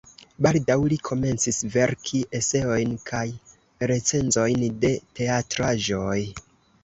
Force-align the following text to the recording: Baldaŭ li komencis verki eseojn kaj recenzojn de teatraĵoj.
Baldaŭ 0.43 0.75
li 0.91 0.95
komencis 1.09 1.59
verki 1.73 2.21
eseojn 2.39 2.95
kaj 3.11 3.23
recenzojn 3.91 4.65
de 4.87 4.91
teatraĵoj. 5.21 6.19